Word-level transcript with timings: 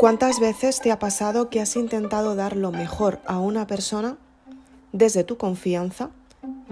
¿Cuántas 0.00 0.40
veces 0.40 0.80
te 0.80 0.90
ha 0.92 0.98
pasado 0.98 1.50
que 1.50 1.60
has 1.60 1.76
intentado 1.76 2.34
dar 2.34 2.56
lo 2.56 2.72
mejor 2.72 3.20
a 3.26 3.38
una 3.38 3.66
persona 3.66 4.16
desde 4.92 5.24
tu 5.24 5.36
confianza 5.36 6.08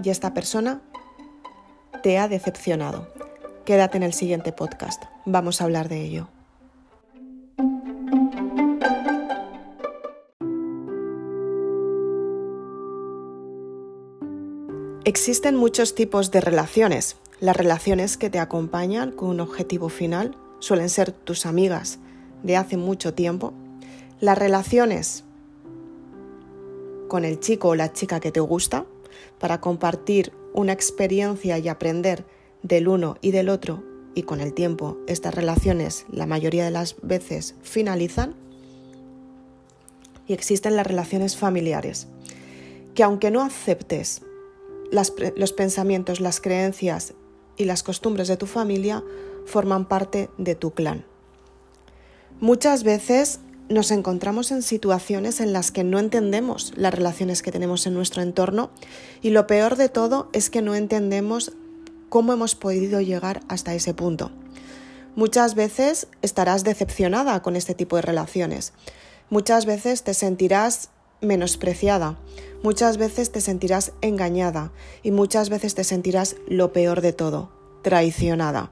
y 0.03 0.09
esta 0.09 0.33
persona 0.33 0.81
te 2.01 2.17
ha 2.17 2.27
decepcionado? 2.27 3.07
Quédate 3.65 3.97
en 3.97 4.03
el 4.03 4.13
siguiente 4.13 4.51
podcast, 4.51 5.03
vamos 5.25 5.61
a 5.61 5.65
hablar 5.65 5.89
de 5.89 6.01
ello. 6.01 6.27
Existen 15.05 15.55
muchos 15.55 15.93
tipos 15.93 16.31
de 16.31 16.41
relaciones. 16.41 17.17
Las 17.39 17.55
relaciones 17.55 18.17
que 18.17 18.31
te 18.31 18.39
acompañan 18.39 19.11
con 19.11 19.29
un 19.29 19.39
objetivo 19.39 19.89
final 19.89 20.35
suelen 20.57 20.89
ser 20.89 21.11
tus 21.11 21.45
amigas, 21.45 21.99
de 22.43 22.57
hace 22.57 22.77
mucho 22.77 23.13
tiempo, 23.13 23.53
las 24.19 24.37
relaciones 24.37 25.23
con 27.07 27.25
el 27.25 27.39
chico 27.39 27.69
o 27.69 27.75
la 27.75 27.93
chica 27.93 28.19
que 28.19 28.31
te 28.31 28.39
gusta 28.39 28.85
para 29.39 29.59
compartir 29.61 30.31
una 30.53 30.73
experiencia 30.73 31.57
y 31.57 31.67
aprender 31.67 32.25
del 32.63 32.87
uno 32.87 33.17
y 33.21 33.31
del 33.31 33.49
otro 33.49 33.83
y 34.15 34.23
con 34.23 34.41
el 34.41 34.53
tiempo 34.53 34.97
estas 35.07 35.33
relaciones 35.33 36.05
la 36.11 36.25
mayoría 36.25 36.65
de 36.65 36.71
las 36.71 36.95
veces 37.01 37.55
finalizan 37.61 38.35
y 40.27 40.33
existen 40.33 40.75
las 40.75 40.85
relaciones 40.85 41.37
familiares 41.37 42.07
que 42.93 43.03
aunque 43.03 43.31
no 43.31 43.41
aceptes 43.41 44.21
los 44.91 45.53
pensamientos, 45.53 46.19
las 46.19 46.41
creencias 46.41 47.13
y 47.57 47.65
las 47.65 47.83
costumbres 47.83 48.27
de 48.27 48.37
tu 48.37 48.45
familia 48.45 49.03
forman 49.45 49.87
parte 49.87 50.29
de 50.37 50.55
tu 50.55 50.71
clan. 50.71 51.05
Muchas 52.41 52.83
veces 52.83 53.41
nos 53.67 53.91
encontramos 53.91 54.51
en 54.51 54.61
situaciones 54.61 55.41
en 55.41 55.51
las 55.51 55.71
que 55.71 55.83
no 55.83 55.99
entendemos 55.99 56.71
las 56.77 56.93
relaciones 56.93 57.41
que 57.41 57.51
tenemos 57.51 57.85
en 57.85 57.93
nuestro 57.93 58.21
entorno 58.21 58.71
y 59.21 59.31
lo 59.31 59.45
peor 59.45 59.75
de 59.75 59.89
todo 59.89 60.29
es 60.31 60.49
que 60.49 60.61
no 60.61 60.73
entendemos 60.73 61.51
cómo 62.07 62.31
hemos 62.31 62.55
podido 62.55 63.01
llegar 63.01 63.41
hasta 63.49 63.75
ese 63.75 63.93
punto. 63.93 64.31
Muchas 65.17 65.53
veces 65.53 66.07
estarás 66.21 66.63
decepcionada 66.63 67.41
con 67.41 67.57
este 67.57 67.73
tipo 67.73 67.97
de 67.97 68.03
relaciones. 68.03 68.71
Muchas 69.29 69.65
veces 69.65 70.03
te 70.03 70.13
sentirás 70.13 70.91
menospreciada. 71.19 72.17
Muchas 72.63 72.95
veces 72.95 73.33
te 73.33 73.41
sentirás 73.41 73.91
engañada 73.99 74.71
y 75.03 75.11
muchas 75.11 75.49
veces 75.49 75.75
te 75.75 75.83
sentirás 75.83 76.37
lo 76.47 76.71
peor 76.71 77.01
de 77.01 77.11
todo, 77.11 77.51
traicionada. 77.83 78.71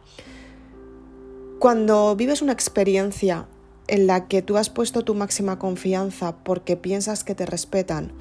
Cuando 1.59 2.15
vives 2.15 2.41
una 2.41 2.53
experiencia 2.53 3.47
en 3.87 4.07
la 4.07 4.27
que 4.27 4.41
tú 4.41 4.57
has 4.57 4.69
puesto 4.69 5.03
tu 5.03 5.15
máxima 5.15 5.59
confianza 5.59 6.37
porque 6.43 6.75
piensas 6.75 7.23
que 7.23 7.35
te 7.35 7.45
respetan, 7.45 8.11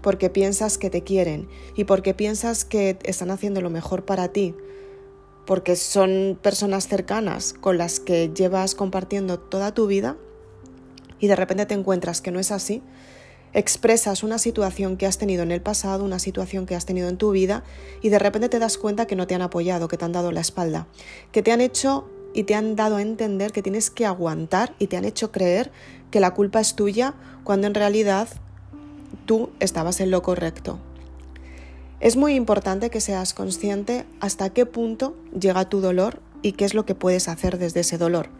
porque 0.00 0.30
piensas 0.30 0.78
que 0.78 0.90
te 0.90 1.02
quieren 1.02 1.48
y 1.76 1.84
porque 1.84 2.14
piensas 2.14 2.64
que 2.64 2.98
están 3.04 3.30
haciendo 3.30 3.60
lo 3.60 3.70
mejor 3.70 4.04
para 4.04 4.28
ti, 4.28 4.54
porque 5.46 5.76
son 5.76 6.38
personas 6.40 6.88
cercanas 6.88 7.52
con 7.52 7.78
las 7.78 8.00
que 8.00 8.30
llevas 8.34 8.74
compartiendo 8.74 9.38
toda 9.38 9.74
tu 9.74 9.86
vida 9.86 10.16
y 11.18 11.26
de 11.26 11.36
repente 11.36 11.66
te 11.66 11.74
encuentras 11.74 12.20
que 12.20 12.30
no 12.30 12.40
es 12.40 12.50
así, 12.50 12.82
expresas 13.52 14.22
una 14.22 14.38
situación 14.38 14.96
que 14.96 15.06
has 15.06 15.18
tenido 15.18 15.42
en 15.42 15.50
el 15.50 15.60
pasado, 15.60 16.04
una 16.04 16.18
situación 16.18 16.66
que 16.66 16.76
has 16.76 16.86
tenido 16.86 17.08
en 17.08 17.18
tu 17.18 17.30
vida 17.30 17.64
y 18.00 18.08
de 18.08 18.18
repente 18.18 18.48
te 18.48 18.58
das 18.58 18.78
cuenta 18.78 19.06
que 19.06 19.16
no 19.16 19.26
te 19.26 19.34
han 19.34 19.42
apoyado, 19.42 19.88
que 19.88 19.96
te 19.96 20.04
han 20.04 20.12
dado 20.12 20.32
la 20.32 20.40
espalda, 20.40 20.86
que 21.32 21.42
te 21.42 21.52
han 21.52 21.60
hecho 21.60 22.08
y 22.34 22.44
te 22.44 22.54
han 22.54 22.76
dado 22.76 22.96
a 22.96 23.02
entender 23.02 23.52
que 23.52 23.62
tienes 23.62 23.90
que 23.90 24.06
aguantar 24.06 24.74
y 24.78 24.86
te 24.86 24.96
han 24.96 25.04
hecho 25.04 25.32
creer 25.32 25.70
que 26.10 26.20
la 26.20 26.34
culpa 26.34 26.60
es 26.60 26.74
tuya 26.74 27.14
cuando 27.44 27.66
en 27.66 27.74
realidad 27.74 28.28
tú 29.26 29.50
estabas 29.60 30.00
en 30.00 30.10
lo 30.10 30.22
correcto. 30.22 30.78
Es 32.00 32.16
muy 32.16 32.34
importante 32.34 32.90
que 32.90 33.00
seas 33.00 33.34
consciente 33.34 34.06
hasta 34.20 34.50
qué 34.50 34.64
punto 34.64 35.16
llega 35.38 35.68
tu 35.68 35.80
dolor 35.80 36.20
y 36.42 36.52
qué 36.52 36.64
es 36.64 36.74
lo 36.74 36.86
que 36.86 36.94
puedes 36.94 37.28
hacer 37.28 37.58
desde 37.58 37.80
ese 37.80 37.98
dolor. 37.98 38.30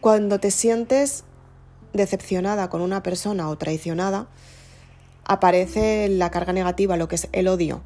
Cuando 0.00 0.38
te 0.38 0.50
sientes 0.50 1.24
decepcionada 1.92 2.70
con 2.70 2.80
una 2.80 3.02
persona 3.02 3.48
o 3.48 3.58
traicionada, 3.58 4.28
aparece 5.24 6.08
la 6.08 6.30
carga 6.30 6.52
negativa, 6.52 6.96
lo 6.96 7.08
que 7.08 7.16
es 7.16 7.28
el 7.32 7.48
odio. 7.48 7.82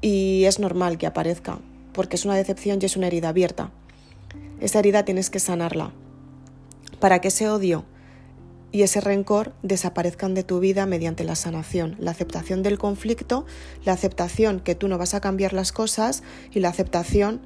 Y 0.00 0.44
es 0.44 0.58
normal 0.58 0.98
que 0.98 1.06
aparezca, 1.06 1.58
porque 1.92 2.16
es 2.16 2.24
una 2.24 2.36
decepción 2.36 2.78
y 2.80 2.84
es 2.84 2.96
una 2.96 3.06
herida 3.06 3.30
abierta. 3.30 3.70
Esa 4.60 4.78
herida 4.78 5.04
tienes 5.04 5.30
que 5.30 5.40
sanarla 5.40 5.92
para 7.00 7.20
que 7.20 7.28
ese 7.28 7.48
odio 7.48 7.84
y 8.72 8.82
ese 8.82 9.00
rencor 9.00 9.54
desaparezcan 9.62 10.34
de 10.34 10.42
tu 10.42 10.58
vida 10.58 10.84
mediante 10.86 11.22
la 11.22 11.36
sanación, 11.36 11.96
la 11.98 12.10
aceptación 12.10 12.62
del 12.62 12.78
conflicto, 12.78 13.46
la 13.84 13.92
aceptación 13.92 14.58
que 14.58 14.74
tú 14.74 14.88
no 14.88 14.98
vas 14.98 15.14
a 15.14 15.20
cambiar 15.20 15.52
las 15.52 15.70
cosas 15.70 16.22
y 16.50 16.60
la 16.60 16.70
aceptación 16.70 17.40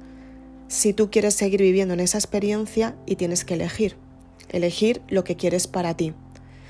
si 0.69 0.93
tú 0.93 1.11
quieres 1.11 1.33
seguir 1.33 1.61
viviendo 1.61 1.93
en 1.93 1.99
esa 1.99 2.17
experiencia 2.17 2.95
y 3.05 3.15
tienes 3.15 3.43
que 3.43 3.55
elegir, 3.55 3.95
elegir 4.49 5.01
lo 5.07 5.23
que 5.23 5.35
quieres 5.35 5.67
para 5.67 5.95
ti. 5.95 6.13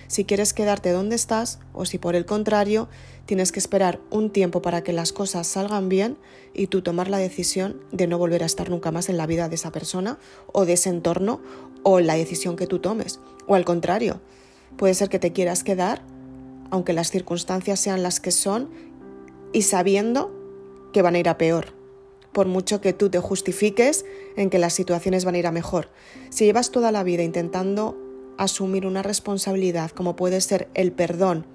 Si 0.08 0.26
quieres 0.26 0.54
quedarte 0.54 0.92
donde 0.92 1.16
estás 1.16 1.60
o 1.72 1.86
si 1.86 1.98
por 1.98 2.16
el 2.16 2.26
contrario 2.26 2.90
tienes 3.30 3.52
que 3.52 3.60
esperar 3.60 4.00
un 4.10 4.32
tiempo 4.32 4.64
para 4.64 4.84
que 4.84 4.92
las 4.92 5.14
cosas 5.14 5.46
salgan 5.46 5.88
bien 5.88 6.18
y 6.56 6.66
tú 6.66 6.82
tomar 6.82 7.12
la 7.12 7.20
decisión 7.20 7.80
de 7.92 8.08
no 8.08 8.18
volver 8.18 8.42
a 8.42 8.48
estar 8.48 8.72
nunca 8.72 8.90
más 8.90 9.08
en 9.08 9.18
la 9.18 9.28
vida 9.28 9.50
de 9.50 9.54
esa 9.54 9.72
persona 9.72 10.18
o 10.52 10.66
de 10.66 10.74
ese 10.74 10.90
entorno 10.90 11.40
o 11.84 12.00
la 12.00 12.16
decisión 12.16 12.56
que 12.56 12.66
tú 12.66 12.80
tomes. 12.80 13.20
O 13.46 13.54
al 13.54 13.66
contrario, 13.66 14.20
puede 14.78 14.96
ser 14.96 15.10
que 15.10 15.20
te 15.20 15.32
quieras 15.32 15.64
quedar 15.64 16.02
aunque 16.72 16.92
las 16.92 17.12
circunstancias 17.12 17.80
sean 17.80 18.02
las 18.02 18.20
que 18.20 18.32
son 18.32 18.68
y 19.54 19.62
sabiendo 19.62 20.32
que 20.92 21.04
van 21.04 21.14
a 21.14 21.20
ir 21.20 21.30
a 21.30 21.38
peor 21.38 21.68
por 22.32 22.48
mucho 22.48 22.82
que 22.82 22.94
tú 22.94 23.12
te 23.12 23.20
justifiques 23.20 24.06
en 24.38 24.50
que 24.50 24.58
las 24.58 24.74
situaciones 24.74 25.24
van 25.24 25.36
a 25.36 25.38
ir 25.38 25.46
a 25.46 25.52
mejor. 25.52 25.90
Si 26.32 26.46
llevas 26.46 26.72
toda 26.72 26.92
la 26.92 27.04
vida 27.04 27.22
intentando 27.22 27.96
asumir 28.40 28.88
una 28.88 29.04
responsabilidad 29.04 29.92
como 29.92 30.16
puede 30.16 30.42
ser 30.42 30.68
el 30.74 30.92
perdón, 30.92 31.46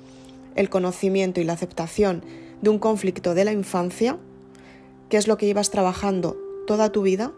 el 0.55 0.71
conocimiento 0.71 1.41
y 1.41 1.45
la 1.45 1.55
aceptación 1.55 2.25
de 2.63 2.71
un 2.71 2.79
conflicto 2.79 3.35
de 3.35 3.45
la 3.45 3.53
infancia, 3.53 4.19
que 5.09 5.17
es 5.17 5.29
lo 5.29 5.37
que 5.37 5.47
llevas 5.47 5.71
trabajando 5.71 6.37
toda 6.67 6.93
tu 6.93 7.03
vida, 7.03 7.33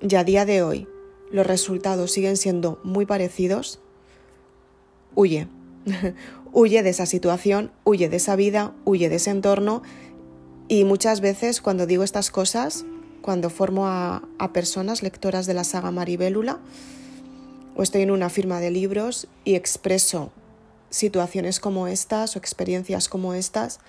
y 0.00 0.14
a 0.16 0.24
día 0.24 0.44
de 0.44 0.62
hoy 0.62 0.88
los 1.30 1.46
resultados 1.46 2.12
siguen 2.12 2.36
siendo 2.36 2.80
muy 2.84 3.06
parecidos, 3.06 3.80
huye. 5.14 5.48
huye 6.52 6.82
de 6.82 6.90
esa 6.90 7.06
situación, 7.06 7.72
huye 7.84 8.08
de 8.08 8.16
esa 8.16 8.36
vida, 8.36 8.74
huye 8.84 9.08
de 9.08 9.16
ese 9.16 9.30
entorno. 9.30 9.82
Y 10.68 10.84
muchas 10.84 11.20
veces 11.20 11.60
cuando 11.60 11.86
digo 11.86 12.04
estas 12.04 12.30
cosas, 12.30 12.84
cuando 13.22 13.50
formo 13.50 13.86
a, 13.86 14.22
personas 14.52 15.02
lectoras 15.02 15.46
de 15.46 15.54
la 15.54 15.64
saga 15.64 15.90
Maribélula, 15.90 16.60
o 17.74 17.82
estoy 17.82 18.02
en 18.02 18.10
una 18.10 18.28
firma 18.28 18.60
de 18.60 18.70
libros 18.70 19.28
y 19.44 19.54
expreso 19.54 20.30
situaciones 20.92 21.58
como 21.58 21.88
estas 21.88 22.36
o 22.36 22.38
experiencias 22.38 23.08
como 23.08 23.34
estas, 23.34 23.80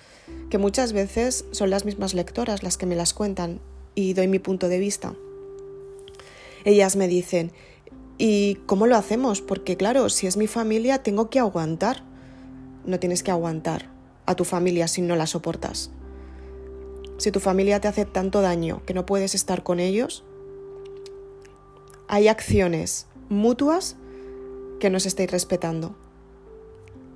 que 0.50 0.58
muchas 0.58 0.92
veces 0.92 1.44
son 1.52 1.70
las 1.70 1.84
mismas 1.84 2.14
lectoras 2.14 2.62
las 2.62 2.76
que 2.76 2.86
me 2.86 2.96
las 2.96 3.12
cuentan 3.12 3.60
y 3.94 4.14
doy 4.14 4.26
mi 4.26 4.38
punto 4.38 4.68
de 4.68 4.78
vista. 4.78 5.14
Ellas 6.64 6.96
me 6.96 7.06
dicen, 7.06 7.52
¿y 8.16 8.56
cómo 8.66 8.86
lo 8.86 8.96
hacemos? 8.96 9.42
Porque 9.42 9.76
claro, 9.76 10.08
si 10.08 10.26
es 10.26 10.36
mi 10.36 10.46
familia, 10.46 11.02
tengo 11.02 11.28
que 11.28 11.38
aguantar. 11.38 12.02
No 12.86 12.98
tienes 12.98 13.22
que 13.22 13.30
aguantar 13.30 13.90
a 14.26 14.34
tu 14.34 14.44
familia 14.44 14.88
si 14.88 15.02
no 15.02 15.14
la 15.14 15.26
soportas. 15.26 15.90
Si 17.18 17.30
tu 17.30 17.38
familia 17.38 17.80
te 17.80 17.88
hace 17.88 18.06
tanto 18.06 18.40
daño 18.40 18.82
que 18.86 18.94
no 18.94 19.04
puedes 19.04 19.34
estar 19.34 19.62
con 19.62 19.78
ellos, 19.78 20.24
hay 22.08 22.28
acciones 22.28 23.06
mutuas 23.28 23.96
que 24.80 24.88
no 24.88 24.96
estáis 24.96 25.30
respetando. 25.30 25.94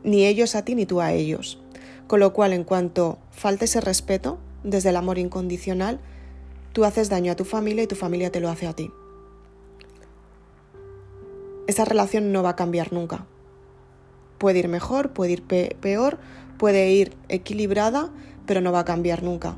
Ni 0.05 0.27
ellos 0.27 0.55
a 0.55 0.65
ti 0.65 0.75
ni 0.75 0.87
tú 0.87 1.01
a 1.01 1.13
ellos. 1.13 1.61
Con 2.07 2.21
lo 2.21 2.33
cual, 2.33 2.53
en 2.53 2.65
cuanto 2.65 3.19
falte 3.31 3.67
ese 3.67 3.81
respeto, 3.81 4.39
desde 4.65 4.91
el 4.91 4.97
amor 4.97 5.19
incondicional, 5.19 6.01
tú 6.73 6.85
haces 6.85 7.09
daño 7.09 7.33
a 7.33 7.37
tu 7.37 7.45
familia 7.45 7.85
y 7.85 7.87
tu 7.87 7.97
familia 7.97 8.31
te 8.31 8.41
lo 8.41 8.49
hace 8.49 8.67
a 8.67 8.73
ti. 8.73 8.91
Esa 11.67 11.85
relación 11.85 12.33
no 12.33 12.43
va 12.43 12.51
a 12.51 12.57
cambiar 12.57 12.93
nunca. 12.93 13.27
Puede 14.39 14.61
ir 14.61 14.69
mejor, 14.69 15.13
puede 15.13 15.33
ir 15.33 15.43
peor, 15.43 16.19
puede 16.57 16.91
ir 16.93 17.15
equilibrada, 17.29 18.11
pero 18.47 18.61
no 18.61 18.73
va 18.73 18.81
a 18.81 18.85
cambiar 18.85 19.23
nunca. 19.23 19.57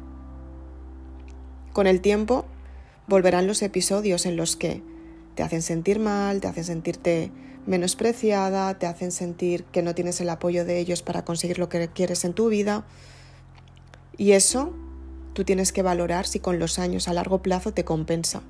Con 1.73 1.87
el 1.87 2.01
tiempo 2.01 2.47
volverán 3.07 3.47
los 3.47 3.63
episodios 3.63 4.27
en 4.27 4.37
los 4.37 4.57
que 4.57 4.83
te 5.35 5.43
hacen 5.43 5.63
sentir 5.63 6.01
mal, 6.01 6.41
te 6.41 6.49
hacen 6.49 6.65
sentirte 6.65 7.31
menospreciada, 7.67 8.79
te 8.79 8.87
hacen 8.87 9.13
sentir 9.13 9.65
que 9.65 9.83
no 9.83 9.95
tienes 9.95 10.21
el 10.21 10.31
apoyo 10.31 10.65
de 10.65 10.79
ellos 10.79 11.03
para 11.03 11.25
conseguir 11.25 11.59
lo 11.59 11.69
que 11.69 11.89
quieres 11.89 12.25
en 12.25 12.33
tu 12.33 12.49
vida. 12.49 12.85
Y 14.17 14.33
eso 14.33 14.73
tú 15.33 15.45
tienes 15.45 15.73
que 15.73 15.83
valorar 15.83 16.27
si 16.27 16.41
con 16.41 16.59
los 16.59 16.79
años 16.79 17.09
a 17.09 17.13
largo 17.13 17.43
plazo 17.43 17.73
te 17.73 17.85
compensa. 17.85 18.43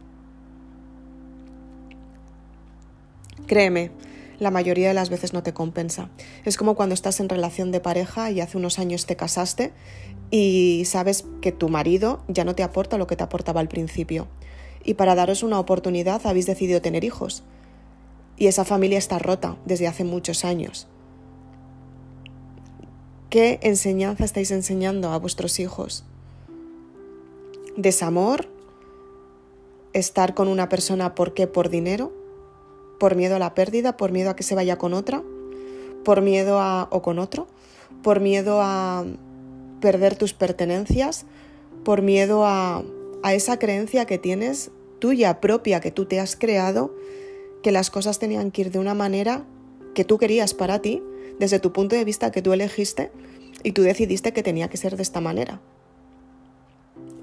Créeme, 3.46 3.90
la 4.38 4.50
mayoría 4.50 4.88
de 4.88 4.94
las 4.94 5.10
veces 5.10 5.32
no 5.32 5.42
te 5.42 5.52
compensa. 5.52 6.08
Es 6.44 6.56
como 6.56 6.74
cuando 6.74 6.94
estás 6.94 7.20
en 7.20 7.28
relación 7.28 7.72
de 7.72 7.80
pareja 7.80 8.30
y 8.30 8.40
hace 8.40 8.56
unos 8.56 8.78
años 8.78 9.06
te 9.06 9.16
casaste 9.16 9.72
y 10.30 10.84
sabes 10.86 11.24
que 11.40 11.52
tu 11.52 11.68
marido 11.68 12.22
ya 12.28 12.44
no 12.44 12.54
te 12.54 12.62
aporta 12.62 12.96
lo 12.96 13.06
que 13.06 13.16
te 13.16 13.24
aportaba 13.24 13.60
al 13.60 13.68
principio. 13.68 14.28
Y 14.82 14.94
para 14.94 15.14
daros 15.14 15.42
una 15.42 15.58
oportunidad 15.58 16.26
habéis 16.26 16.46
decidido 16.46 16.80
tener 16.80 17.04
hijos. 17.04 17.42
Y 18.40 18.46
esa 18.46 18.64
familia 18.64 18.96
está 18.96 19.18
rota 19.18 19.58
desde 19.66 19.86
hace 19.86 20.02
muchos 20.02 20.46
años. 20.46 20.88
¿Qué 23.28 23.60
enseñanza 23.62 24.24
estáis 24.24 24.50
enseñando 24.50 25.10
a 25.10 25.18
vuestros 25.18 25.60
hijos? 25.60 26.04
¿Desamor? 27.76 28.48
¿Estar 29.92 30.32
con 30.32 30.48
una 30.48 30.70
persona 30.70 31.14
por 31.14 31.34
qué? 31.34 31.48
¿Por 31.48 31.68
dinero? 31.68 32.12
¿Por 32.98 33.14
miedo 33.14 33.36
a 33.36 33.38
la 33.38 33.54
pérdida? 33.54 33.98
¿Por 33.98 34.10
miedo 34.10 34.30
a 34.30 34.36
que 34.36 34.42
se 34.42 34.54
vaya 34.54 34.78
con 34.78 34.94
otra? 34.94 35.22
¿Por 36.02 36.22
miedo 36.22 36.60
a... 36.60 36.88
o 36.90 37.02
con 37.02 37.18
otro? 37.18 37.46
¿Por 38.02 38.20
miedo 38.20 38.60
a 38.62 39.04
perder 39.82 40.16
tus 40.16 40.32
pertenencias? 40.32 41.26
¿Por 41.84 42.00
miedo 42.00 42.46
a, 42.46 42.82
a 43.22 43.34
esa 43.34 43.58
creencia 43.58 44.06
que 44.06 44.16
tienes 44.16 44.70
tuya 44.98 45.42
propia, 45.42 45.80
que 45.80 45.90
tú 45.90 46.06
te 46.06 46.20
has 46.20 46.36
creado, 46.36 46.94
que 47.62 47.72
las 47.72 47.90
cosas 47.90 48.18
tenían 48.18 48.50
que 48.50 48.62
ir 48.62 48.70
de 48.70 48.78
una 48.78 48.94
manera 48.94 49.44
que 49.94 50.04
tú 50.04 50.18
querías 50.18 50.54
para 50.54 50.80
ti 50.80 51.02
desde 51.38 51.58
tu 51.58 51.72
punto 51.72 51.96
de 51.96 52.04
vista 52.04 52.30
que 52.30 52.42
tú 52.42 52.52
elegiste 52.52 53.10
y 53.62 53.72
tú 53.72 53.82
decidiste 53.82 54.32
que 54.32 54.42
tenía 54.42 54.68
que 54.68 54.76
ser 54.76 54.96
de 54.96 55.02
esta 55.02 55.20
manera. 55.20 55.60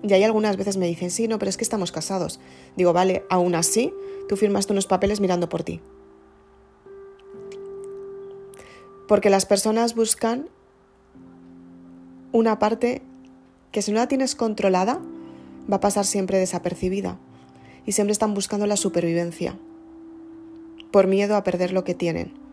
Y 0.04 0.14
ahí 0.14 0.24
algunas 0.24 0.58
veces 0.58 0.78
me 0.78 0.88
dicen, 0.88 1.12
sí, 1.12 1.28
no, 1.28 1.40
pero 1.40 1.50
es 1.50 1.58
que 1.58 1.64
estamos 1.64 1.92
casados. 1.92 2.40
Digo, 2.76 2.94
vale, 2.94 3.26
aún 3.30 3.56
así, 3.56 3.94
tú 4.30 4.38
firmaste 4.38 4.74
unos 4.74 4.88
papeles 4.88 5.20
mirando 5.20 5.50
por 5.50 5.64
ti. 5.64 5.82
Porque 9.08 9.30
las 9.30 9.46
personas 9.46 9.96
buscan 9.96 10.50
una 12.32 12.60
parte 12.60 13.02
que 13.72 13.82
si 13.82 13.92
no 13.92 14.00
la 14.00 14.08
tienes 14.08 14.36
controlada, 14.36 15.00
va 15.72 15.78
a 15.78 15.82
pasar 15.82 16.06
siempre 16.06 16.38
desapercibida. 16.38 17.18
Y 17.86 17.94
siempre 17.94 18.12
están 18.12 18.34
buscando 18.34 18.68
la 18.68 18.76
supervivencia, 18.76 19.58
por 20.92 21.08
miedo 21.08 21.36
a 21.36 21.44
perder 21.44 21.74
lo 21.74 21.84
que 21.84 21.96
tienen 21.96 22.48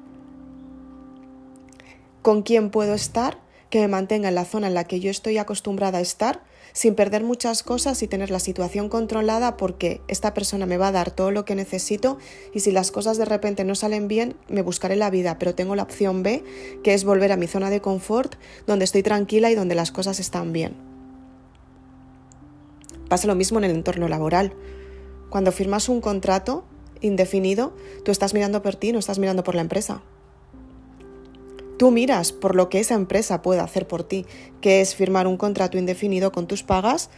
con 2.25 2.41
quién 2.41 2.71
puedo 2.71 2.95
estar 2.95 3.39
que 3.69 3.81
me 3.81 3.89
mantenga 3.89 4.31
en 4.31 4.35
la 4.35 4.47
zona 4.47 4.69
en 4.69 4.75
la 4.75 4.85
que 4.85 4.99
yo 4.99 5.11
estoy 5.11 5.37
acostumbrada 5.37 5.99
a 5.99 6.01
estar 6.01 6.43
sin 6.73 6.95
perder 6.95 7.23
muchas 7.23 7.63
cosas 7.63 8.03
y 8.03 8.09
tener 8.09 8.31
la 8.31 8.39
situación 8.39 8.89
controlada 8.89 9.59
porque 9.59 10.01
esta 10.09 10.33
persona 10.33 10.65
me 10.65 10.79
va 10.79 10.89
a 10.89 10.93
dar 10.93 11.11
todo 11.11 11.31
lo 11.31 11.45
que 11.45 11.55
necesito 11.55 12.17
y 12.55 12.61
si 12.61 12.73
las 12.73 12.91
cosas 12.91 13.19
de 13.19 13.27
repente 13.27 13.63
no 13.65 13.75
salen 13.75 14.09
bien 14.09 14.37
me 14.49 14.63
buscaré 14.63 14.97
la 14.97 15.11
vida, 15.11 15.39
pero 15.39 15.55
tengo 15.55 15.77
la 15.77 15.83
opción 15.83 16.23
B 16.23 16.43
que 16.83 16.95
es 16.95 17.05
volver 17.05 17.31
a 17.31 17.37
mi 17.37 17.47
zona 17.47 17.69
de 17.69 17.83
confort 17.83 18.37
donde 18.67 18.87
estoy 18.87 19.03
tranquila 19.03 19.51
y 19.51 19.55
donde 19.55 19.75
las 19.75 19.93
cosas 19.93 20.19
están 20.19 20.55
bien. 20.55 20.77
Pasa 23.11 23.27
lo 23.27 23.35
mismo 23.35 23.59
en 23.59 23.65
el 23.65 23.73
entorno 23.73 24.09
laboral. 24.09 24.55
Cuando 25.29 25.53
firmas 25.53 25.91
un 25.91 26.01
contrato 26.01 26.65
indefinido, 27.01 27.73
tú 28.05 28.11
estás 28.11 28.35
mirando 28.35 28.63
por 28.63 28.77
ti, 28.77 28.93
no 28.93 28.99
estás 28.99 29.19
mirando 29.19 29.45
por 29.45 29.55
la 29.55 29.61
empresa. 29.61 30.03
Tú 31.77 31.91
miras 31.91 32.33
por 32.33 32.55
lo 32.55 32.69
que 32.69 32.81
esa 32.81 32.95
empresa 32.95 33.43
puede 33.43 33.61
hacer 33.61 33.89
por 33.89 34.05
ti, 34.05 34.27
que 34.61 34.81
es 34.81 34.95
firmar 34.95 35.27
un 35.27 35.37
contrato 35.37 35.77
indefinido 35.77 36.31
con 36.31 36.47
tus 36.47 36.63
pagas. 36.63 37.11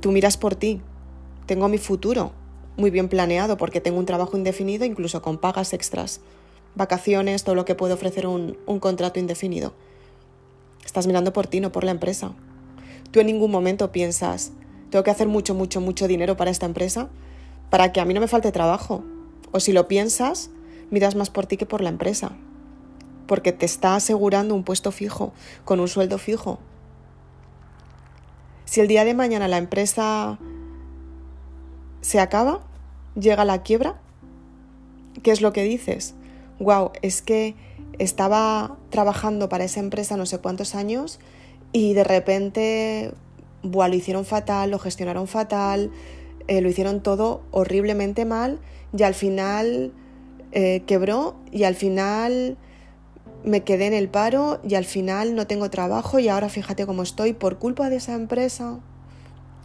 Tú 0.00 0.10
miras 0.10 0.36
por 0.36 0.54
ti. 0.54 0.80
Tengo 1.46 1.68
mi 1.68 1.78
futuro 1.78 2.32
muy 2.76 2.90
bien 2.90 3.08
planeado 3.08 3.58
porque 3.58 3.80
tengo 3.80 3.98
un 3.98 4.06
trabajo 4.06 4.36
indefinido, 4.36 4.86
incluso 4.86 5.20
con 5.20 5.36
pagas 5.38 5.74
extras, 5.74 6.20
vacaciones, 6.74 7.44
todo 7.44 7.54
lo 7.54 7.66
que 7.66 7.74
puede 7.74 7.92
ofrecer 7.92 8.26
un, 8.26 8.56
un 8.66 8.80
contrato 8.80 9.20
indefinido. 9.20 9.74
Estás 10.84 11.06
mirando 11.06 11.32
por 11.34 11.46
ti, 11.46 11.60
no 11.60 11.72
por 11.72 11.84
la 11.84 11.90
empresa. 11.90 12.32
Tú 13.10 13.20
en 13.20 13.26
ningún 13.26 13.50
momento 13.50 13.92
piensas, 13.92 14.52
tengo 14.90 15.04
que 15.04 15.10
hacer 15.10 15.28
mucho, 15.28 15.54
mucho, 15.54 15.82
mucho 15.82 16.08
dinero 16.08 16.38
para 16.38 16.50
esta 16.50 16.64
empresa 16.64 17.10
para 17.72 17.90
que 17.90 18.00
a 18.00 18.04
mí 18.04 18.14
no 18.14 18.20
me 18.20 18.28
falte 18.28 18.52
trabajo. 18.52 19.02
O 19.50 19.58
si 19.58 19.72
lo 19.72 19.88
piensas, 19.88 20.50
miras 20.92 21.16
más 21.16 21.30
por 21.30 21.46
ti 21.46 21.56
que 21.56 21.66
por 21.66 21.80
la 21.80 21.88
empresa 21.88 22.36
porque 23.32 23.52
te 23.52 23.64
está 23.64 23.96
asegurando 23.96 24.54
un 24.54 24.62
puesto 24.62 24.92
fijo, 24.92 25.32
con 25.64 25.80
un 25.80 25.88
sueldo 25.88 26.18
fijo. 26.18 26.58
Si 28.66 28.80
el 28.80 28.88
día 28.88 29.06
de 29.06 29.14
mañana 29.14 29.48
la 29.48 29.56
empresa 29.56 30.38
se 32.02 32.20
acaba, 32.20 32.60
llega 33.14 33.46
la 33.46 33.62
quiebra, 33.62 33.98
¿qué 35.22 35.30
es 35.30 35.40
lo 35.40 35.54
que 35.54 35.62
dices? 35.62 36.14
Wow, 36.58 36.92
es 37.00 37.22
que 37.22 37.54
estaba 37.98 38.76
trabajando 38.90 39.48
para 39.48 39.64
esa 39.64 39.80
empresa 39.80 40.18
no 40.18 40.26
sé 40.26 40.38
cuántos 40.38 40.74
años 40.74 41.18
y 41.72 41.94
de 41.94 42.04
repente, 42.04 43.14
buah, 43.62 43.88
lo 43.88 43.94
hicieron 43.94 44.26
fatal, 44.26 44.70
lo 44.70 44.78
gestionaron 44.78 45.26
fatal, 45.26 45.90
eh, 46.48 46.60
lo 46.60 46.68
hicieron 46.68 47.02
todo 47.02 47.42
horriblemente 47.50 48.24
mal 48.24 48.58
y 48.96 49.02
al 49.02 49.14
final 49.14 49.92
eh, 50.52 50.82
quebró 50.86 51.36
y 51.50 51.64
al 51.64 51.74
final 51.74 52.56
me 53.44 53.64
quedé 53.64 53.86
en 53.86 53.94
el 53.94 54.08
paro 54.08 54.60
y 54.66 54.74
al 54.74 54.84
final 54.84 55.34
no 55.34 55.46
tengo 55.46 55.70
trabajo 55.70 56.18
y 56.18 56.28
ahora 56.28 56.48
fíjate 56.48 56.86
cómo 56.86 57.02
estoy 57.02 57.32
por 57.32 57.58
culpa 57.58 57.90
de 57.90 57.96
esa 57.96 58.14
empresa. 58.14 58.78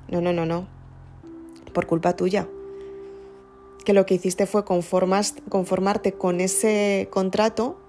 No, 0.09 0.21
no, 0.21 0.33
no, 0.33 0.45
no. 0.45 0.67
Por 1.73 1.85
culpa 1.85 2.15
tuya. 2.15 2.47
Que 3.85 3.93
lo 3.93 4.05
que 4.05 4.15
hiciste 4.15 4.45
fue 4.45 4.65
conformarte 4.65 6.13
con 6.13 6.41
ese 6.41 7.07
contrato, 7.11 7.79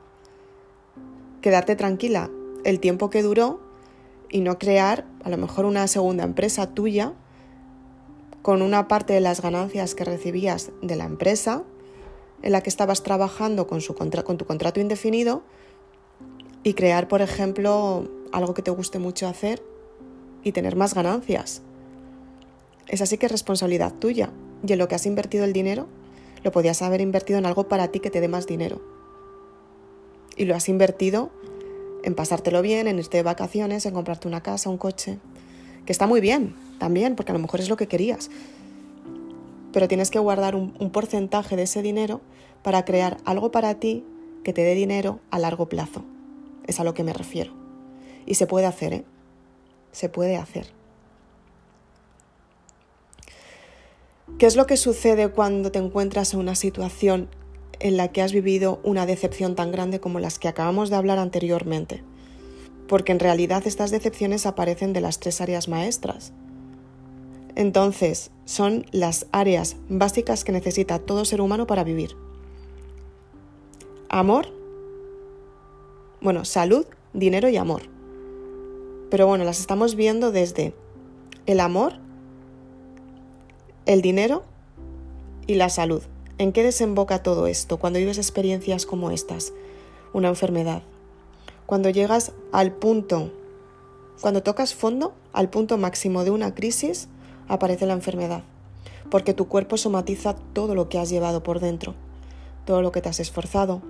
quedarte 1.41 1.77
tranquila 1.77 2.31
el 2.65 2.81
tiempo 2.81 3.11
que 3.11 3.23
duró 3.23 3.61
y 4.31 4.41
no 4.41 4.59
crear 4.59 5.07
a 5.25 5.31
lo 5.31 5.39
mejor 5.39 5.65
una 5.65 5.87
segunda 5.89 6.25
empresa 6.25 6.75
tuya 6.75 7.15
con 8.43 8.63
una 8.63 8.89
parte 8.89 9.13
de 9.13 9.21
las 9.21 9.43
ganancias 9.43 9.95
que 9.95 10.05
recibías 10.05 10.71
de 10.83 10.97
la 10.97 11.05
empresa 11.05 11.65
en 12.43 12.53
la 12.53 12.63
que 12.63 12.71
estabas 12.71 13.03
trabajando 13.03 13.67
con, 13.67 13.81
su 13.81 13.95
con 13.95 14.39
tu 14.39 14.45
contrato 14.47 14.81
indefinido 14.81 15.43
y 16.63 16.75
crear, 16.75 17.09
por 17.09 17.23
ejemplo, 17.23 18.09
algo 18.33 18.55
que 18.55 18.63
te 18.63 18.71
guste 18.71 18.99
mucho 18.99 19.27
hacer 19.27 19.63
y 20.43 20.53
tener 20.53 20.77
más 20.77 20.95
ganancias. 20.95 21.63
Es 22.87 23.03
así 23.03 23.19
que 23.19 23.27
es 23.27 23.33
responsabilidad 23.33 23.93
tuya. 23.95 24.31
Y 24.67 24.73
en 24.73 24.79
lo 24.79 24.89
que 24.89 24.95
has 24.95 25.07
invertido 25.07 25.45
el 25.45 25.53
dinero, 25.53 25.87
lo 26.43 26.53
podías 26.53 26.83
haber 26.83 27.01
invertido 27.01 27.39
en 27.39 27.47
algo 27.47 27.69
para 27.69 27.89
ti 27.89 28.01
que 28.01 28.11
te 28.11 28.21
dé 28.21 28.29
más 28.29 28.47
dinero. 28.47 28.81
Y 30.37 30.45
lo 30.45 30.55
has 30.55 30.69
invertido 30.69 31.31
en 32.03 32.15
pasártelo 32.15 32.63
bien, 32.63 32.87
en 32.87 32.99
irte 32.99 33.19
de 33.19 33.23
vacaciones, 33.23 33.85
en 33.87 33.95
comprarte 33.95 34.29
una 34.29 34.43
casa, 34.43 34.71
un 34.71 34.79
coche. 34.79 35.19
Que 35.89 35.93
está 35.93 36.07
muy 36.07 36.21
bien 36.21 36.55
también, 36.79 37.17
porque 37.17 37.33
a 37.33 37.35
lo 37.35 37.39
mejor 37.39 37.61
es 37.61 37.71
lo 37.71 37.79
que 37.79 37.87
querías. 37.87 38.29
Pero 39.73 39.89
tienes 39.89 40.11
que 40.11 40.19
guardar 40.19 40.55
un, 40.55 40.91
porcentaje 40.91 41.57
de 41.57 41.63
ese 41.63 41.81
dinero 41.81 42.21
para 42.63 42.85
crear 42.85 43.17
algo 43.25 43.51
para 43.51 43.73
ti 43.81 44.05
que 44.45 44.53
te 44.53 44.61
dé 44.61 44.75
dinero 44.75 45.21
a 45.31 45.39
largo 45.39 45.71
plazo. 45.71 46.05
Es 46.67 46.79
a 46.79 46.85
lo 46.85 46.93
que 46.93 47.05
me 47.05 47.15
refiero. 47.15 47.55
Y 48.27 48.35
se 48.35 48.47
puede 48.47 48.67
hacer, 48.67 48.93
¿eh? 48.93 49.05
Se 49.91 50.11
puede 50.11 50.37
hacer. 50.37 50.67
¿Qué 54.39 54.45
es 54.45 54.57
lo 54.57 54.67
que 54.67 54.77
sucede 54.77 55.31
cuando 55.31 55.73
te 55.73 55.79
encuentras 55.79 56.35
en 56.35 56.41
una 56.41 56.55
situación 56.55 57.31
en 57.81 57.97
la 57.97 58.09
que 58.09 58.21
has 58.21 58.35
vivido 58.35 58.79
una 58.85 59.07
decepción 59.07 59.55
tan 59.55 59.73
grande 59.73 60.01
como 60.01 60.21
las 60.21 60.39
que 60.39 60.49
acabamos 60.49 60.91
de 60.91 60.97
hablar 60.97 61.19
anteriormente? 61.19 62.03
Porque 62.89 63.13
en 63.13 63.21
realidad 63.21 63.63
estas 63.67 63.91
decepciones 63.93 64.47
aparecen 64.47 64.93
de 64.93 65.01
las 65.01 65.21
tres 65.21 65.41
áreas 65.41 65.69
maestras. 65.69 66.33
Entonces, 67.55 68.31
son 68.45 68.87
las 68.91 69.27
áreas 69.31 69.77
básicas 69.89 70.43
que 70.43 70.53
necesita 70.53 70.99
todo 70.99 71.25
ser 71.25 71.41
humano 71.41 71.67
para 71.67 71.85
vivir. 71.85 72.17
Amor, 74.09 74.49
bueno, 76.21 76.45
salud, 76.45 76.87
dinero 77.13 77.49
y 77.49 77.57
amor. 77.57 77.83
Pero 79.11 79.27
bueno, 79.27 79.45
las 79.45 79.61
estamos 79.61 79.95
viendo 79.95 80.33
desde 80.33 80.75
el 81.47 81.61
amor, 81.61 81.95
el 83.87 84.03
dinero 84.03 84.45
y 85.47 85.55
la 85.55 85.69
salud. 85.69 86.03
¿En 86.39 86.53
qué 86.53 86.63
desemboca 86.63 87.23
todo 87.23 87.47
esto 87.47 87.79
cuando 87.79 87.99
vives 87.99 88.19
experiencias 88.19 88.87
como 88.87 89.11
estas? 89.11 89.53
Una 90.13 90.29
enfermedad. 90.29 90.83
Cuando 91.69 91.91
llegas 91.91 92.33
al 92.51 92.73
punto, 92.73 93.31
cuando 94.23 94.43
tocas 94.43 94.75
fondo, 94.75 95.13
al 95.35 95.51
punto 95.51 95.77
máximo 95.77 96.25
de 96.25 96.31
una 96.31 96.55
crisis, 96.55 97.09
aparece 97.47 97.85
la 97.85 97.93
enfermedad. 97.93 98.43
Porque 99.11 99.35
tu 99.35 99.49
cuerpo 99.49 99.77
somatiza 99.77 100.35
todo 100.55 100.75
lo 100.75 100.89
que 100.89 100.99
has 100.99 101.11
llevado 101.11 101.43
por 101.43 101.61
dentro, 101.61 101.95
todo 102.65 102.81
lo 102.81 102.91
que 102.91 103.03
te 103.03 103.11
has 103.11 103.21
esforzado, 103.21 103.83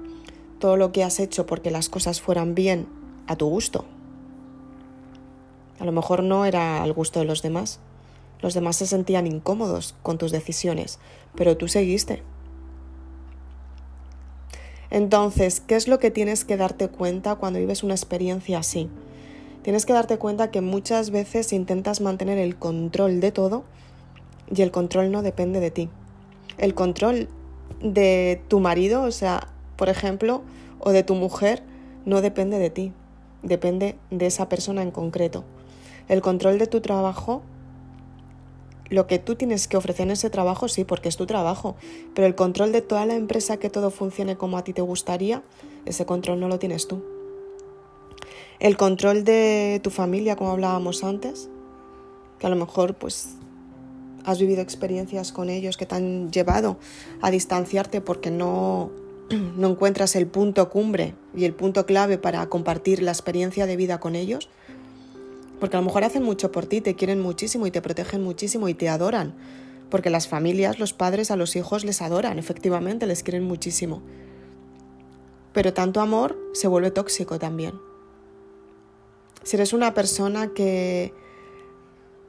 todo 0.58 0.76
lo 0.76 0.90
que 0.90 1.04
has 1.04 1.20
hecho 1.20 1.46
porque 1.46 1.70
las 1.70 1.88
cosas 1.88 2.20
fueran 2.20 2.56
bien 2.56 2.88
a 3.28 3.36
tu 3.36 3.48
gusto. 3.48 3.84
A 5.78 5.84
lo 5.84 5.92
mejor 5.92 6.24
no 6.24 6.46
era 6.46 6.82
al 6.82 6.92
gusto 6.92 7.20
de 7.20 7.26
los 7.26 7.42
demás. 7.42 7.78
Los 8.40 8.54
demás 8.54 8.74
se 8.74 8.88
sentían 8.88 9.28
incómodos 9.28 9.94
con 10.02 10.18
tus 10.18 10.32
decisiones, 10.32 10.98
pero 11.36 11.56
tú 11.56 11.68
seguiste. 11.68 12.24
Entonces, 14.90 15.60
¿qué 15.60 15.76
es 15.76 15.88
lo 15.88 15.98
que 15.98 16.10
tienes 16.10 16.44
que 16.44 16.56
darte 16.56 16.88
cuenta 16.88 17.36
cuando 17.36 17.58
vives 17.58 17.82
una 17.82 17.94
experiencia 17.94 18.58
así? 18.58 18.88
Tienes 19.62 19.84
que 19.84 19.92
darte 19.92 20.18
cuenta 20.18 20.50
que 20.50 20.60
muchas 20.60 21.10
veces 21.10 21.52
intentas 21.52 22.00
mantener 22.00 22.38
el 22.38 22.56
control 22.56 23.20
de 23.20 23.32
todo 23.32 23.64
y 24.54 24.62
el 24.62 24.70
control 24.70 25.10
no 25.10 25.22
depende 25.22 25.60
de 25.60 25.70
ti. 25.70 25.90
El 26.56 26.74
control 26.74 27.28
de 27.82 28.40
tu 28.48 28.60
marido, 28.60 29.02
o 29.02 29.10
sea, 29.10 29.48
por 29.76 29.88
ejemplo, 29.88 30.42
o 30.80 30.92
de 30.92 31.02
tu 31.02 31.14
mujer, 31.14 31.62
no 32.06 32.22
depende 32.22 32.58
de 32.58 32.70
ti, 32.70 32.92
depende 33.42 33.96
de 34.10 34.26
esa 34.26 34.48
persona 34.48 34.82
en 34.82 34.90
concreto. 34.90 35.44
El 36.08 36.22
control 36.22 36.58
de 36.58 36.66
tu 36.66 36.80
trabajo, 36.80 37.42
lo 38.90 39.06
que 39.06 39.18
tú 39.18 39.34
tienes 39.34 39.68
que 39.68 39.76
ofrecer 39.76 40.06
en 40.06 40.12
ese 40.12 40.30
trabajo, 40.30 40.68
sí, 40.68 40.84
porque 40.84 41.08
es 41.08 41.16
tu 41.16 41.26
trabajo, 41.26 41.76
pero 42.14 42.26
el 42.26 42.34
control 42.34 42.72
de 42.72 42.82
toda 42.82 43.06
la 43.06 43.14
empresa 43.14 43.58
que 43.58 43.70
todo 43.70 43.90
funcione 43.90 44.36
como 44.36 44.58
a 44.58 44.64
ti 44.64 44.72
te 44.72 44.82
gustaría, 44.82 45.42
ese 45.84 46.06
control 46.06 46.40
no 46.40 46.48
lo 46.48 46.58
tienes 46.58 46.88
tú. 46.88 47.02
El 48.60 48.76
control 48.76 49.24
de 49.24 49.80
tu 49.82 49.90
familia, 49.90 50.36
como 50.36 50.50
hablábamos 50.50 51.04
antes, 51.04 51.48
que 52.38 52.46
a 52.46 52.50
lo 52.50 52.56
mejor 52.56 52.94
pues 52.94 53.34
has 54.24 54.38
vivido 54.38 54.60
experiencias 54.60 55.32
con 55.32 55.48
ellos 55.48 55.76
que 55.76 55.86
te 55.86 55.94
han 55.94 56.30
llevado 56.30 56.76
a 57.22 57.30
distanciarte 57.30 58.00
porque 58.00 58.30
no, 58.30 58.90
no 59.56 59.68
encuentras 59.68 60.16
el 60.16 60.26
punto 60.26 60.68
cumbre 60.70 61.14
y 61.34 61.44
el 61.44 61.54
punto 61.54 61.86
clave 61.86 62.18
para 62.18 62.46
compartir 62.48 63.02
la 63.02 63.12
experiencia 63.12 63.66
de 63.66 63.76
vida 63.76 64.00
con 64.00 64.16
ellos, 64.16 64.48
porque 65.60 65.76
a 65.76 65.80
lo 65.80 65.86
mejor 65.86 66.04
hacen 66.04 66.22
mucho 66.22 66.52
por 66.52 66.66
ti, 66.66 66.80
te 66.80 66.94
quieren 66.94 67.20
muchísimo 67.20 67.66
y 67.66 67.70
te 67.70 67.82
protegen 67.82 68.22
muchísimo 68.22 68.68
y 68.68 68.74
te 68.74 68.88
adoran, 68.88 69.34
porque 69.90 70.10
las 70.10 70.28
familias, 70.28 70.78
los 70.78 70.92
padres 70.92 71.30
a 71.30 71.36
los 71.36 71.56
hijos 71.56 71.84
les 71.84 72.02
adoran, 72.02 72.38
efectivamente, 72.38 73.06
les 73.06 73.22
quieren 73.22 73.44
muchísimo. 73.44 74.02
Pero 75.52 75.72
tanto 75.72 76.00
amor 76.00 76.38
se 76.52 76.68
vuelve 76.68 76.90
tóxico 76.90 77.38
también. 77.38 77.74
Si 79.42 79.56
eres 79.56 79.72
una 79.72 79.94
persona 79.94 80.48
que 80.48 81.12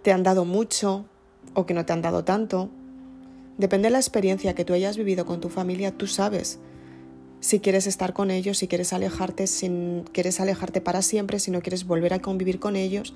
te 0.04 0.12
han 0.12 0.24
dado 0.24 0.46
mucho, 0.46 1.06
o 1.54 1.66
que 1.66 1.74
no 1.74 1.86
te 1.86 1.94
han 1.94 2.02
dado 2.02 2.24
tanto. 2.24 2.70
Depende 3.58 3.88
de 3.88 3.92
la 3.92 4.00
experiencia 4.00 4.56
que 4.56 4.66
tú 4.66 4.74
hayas 4.74 4.98
vivido 4.98 5.26
con 5.26 5.42
tu 5.42 5.50
familia, 5.50 5.98
tú 5.98 6.08
sabes 6.08 6.60
si 7.40 7.60
quieres 7.60 7.88
estar 7.88 8.14
con 8.14 8.32
ellos, 8.32 8.58
si 8.58 8.68
quieres 8.68 8.94
alejarte, 8.94 9.48
si 9.48 10.04
quieres 10.12 10.40
alejarte 10.40 10.82
para 10.82 11.02
siempre, 11.02 11.40
si 11.40 11.52
no 11.52 11.62
quieres 11.62 11.86
volver 11.86 12.14
a 12.14 12.20
convivir 12.20 12.60
con 12.60 12.76
ellos, 12.76 13.14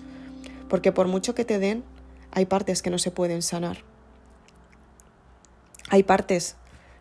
porque 0.70 0.92
por 0.92 1.08
mucho 1.08 1.36
que 1.36 1.46
te 1.46 1.60
den, 1.60 1.84
hay 2.32 2.46
partes 2.46 2.82
que 2.82 2.90
no 2.90 2.98
se 2.98 3.12
pueden 3.12 3.42
sanar. 3.42 3.80
Hay 5.90 6.04
partes 6.04 6.56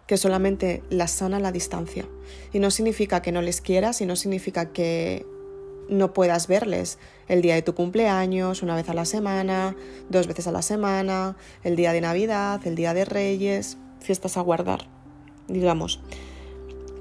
que 0.07 0.17
solamente 0.17 0.83
las 0.91 1.13
sana 1.13 1.41
la 1.41 1.53
distancia. 1.53 2.07
Y 2.53 2.59
no 2.59 2.71
significa 2.71 3.23
que 3.23 3.33
no 3.33 3.41
les 3.41 3.61
quieras 3.61 4.01
y 4.01 4.07
no 4.07 4.17
significa 4.17 4.73
que 4.73 5.25
no 5.89 6.13
puedas 6.13 6.49
verles 6.49 6.99
el 7.29 7.43
día 7.43 7.55
de 7.55 7.63
tu 7.63 7.75
cumpleaños, 7.75 8.63
una 8.63 8.77
vez 8.77 8.89
a 8.89 8.95
la 8.95 9.05
semana, 9.05 9.77
dos 10.11 10.27
veces 10.27 10.47
a 10.47 10.53
la 10.53 10.63
semana, 10.63 11.37
el 11.65 11.77
día 11.77 11.93
de 11.93 12.01
Navidad, 12.01 12.61
el 12.67 12.75
día 12.75 12.95
de 12.95 13.05
Reyes, 13.05 13.79
fiestas 14.01 14.37
a 14.37 14.41
guardar, 14.41 14.87
digamos. 15.49 16.01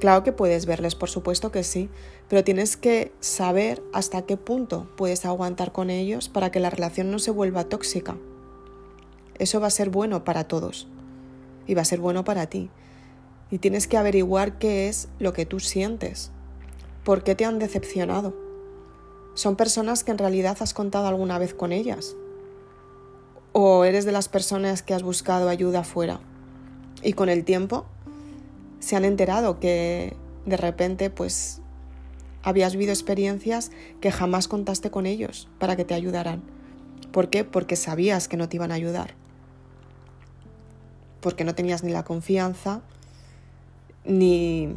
Claro 0.01 0.23
que 0.23 0.33
puedes 0.33 0.65
verles, 0.65 0.95
por 0.95 1.09
supuesto 1.09 1.49
que 1.49 1.63
sí, 1.63 1.89
pero 2.27 2.43
tienes 2.43 2.75
que 2.75 3.13
saber 3.21 3.81
hasta 3.93 4.23
qué 4.23 4.35
punto 4.35 4.89
puedes 4.97 5.23
aguantar 5.23 5.71
con 5.71 5.89
ellos 5.89 6.27
para 6.27 6.51
que 6.51 6.59
la 6.59 6.69
relación 6.69 7.09
no 7.09 7.19
se 7.19 7.31
vuelva 7.31 7.63
tóxica. 7.63 8.17
Eso 9.39 9.61
va 9.61 9.67
a 9.67 9.71
ser 9.71 9.89
bueno 9.89 10.25
para 10.25 10.43
todos 10.43 10.89
y 11.65 11.75
va 11.75 11.83
a 11.83 11.85
ser 11.85 12.01
bueno 12.01 12.25
para 12.25 12.47
ti. 12.47 12.69
Y 13.49 13.59
tienes 13.59 13.87
que 13.87 13.95
averiguar 13.95 14.57
qué 14.57 14.89
es 14.89 15.07
lo 15.19 15.31
que 15.31 15.45
tú 15.45 15.61
sientes, 15.61 16.31
por 17.05 17.23
qué 17.23 17.35
te 17.35 17.45
han 17.45 17.59
decepcionado 17.59 18.33
son 19.33 19.55
personas 19.55 20.03
que 20.03 20.11
en 20.11 20.17
realidad 20.17 20.57
has 20.59 20.73
contado 20.73 21.07
alguna 21.07 21.39
vez 21.39 21.53
con 21.53 21.71
ellas. 21.71 22.15
O 23.53 23.85
eres 23.85 24.05
de 24.05 24.11
las 24.11 24.27
personas 24.27 24.81
que 24.83 24.93
has 24.93 25.03
buscado 25.03 25.49
ayuda 25.49 25.79
afuera. 25.79 26.19
Y 27.01 27.13
con 27.13 27.29
el 27.29 27.45
tiempo 27.45 27.85
se 28.81 28.97
han 28.97 29.05
enterado 29.05 29.59
que 29.59 30.17
de 30.45 30.57
repente 30.57 31.09
pues 31.09 31.61
habías 32.43 32.73
vivido 32.73 32.91
experiencias 32.91 33.71
que 34.01 34.11
jamás 34.11 34.47
contaste 34.47 34.91
con 34.91 35.05
ellos 35.05 35.47
para 35.59 35.75
que 35.77 35.85
te 35.85 35.93
ayudaran. 35.93 36.41
¿Por 37.13 37.29
qué? 37.29 37.43
Porque 37.43 37.75
sabías 37.75 38.27
que 38.27 38.37
no 38.37 38.49
te 38.49 38.57
iban 38.57 38.71
a 38.71 38.75
ayudar. 38.75 39.13
Porque 41.21 41.43
no 41.43 41.53
tenías 41.53 41.83
ni 41.83 41.91
la 41.91 42.03
confianza, 42.03 42.81
ni 44.03 44.75